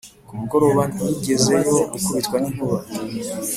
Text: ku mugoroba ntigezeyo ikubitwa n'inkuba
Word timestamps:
ku 0.27 0.33
mugoroba 0.39 0.81
ntigezeyo 0.93 1.77
ikubitwa 1.97 2.37
n'inkuba 2.39 2.77